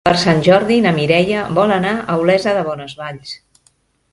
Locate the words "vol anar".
1.59-1.91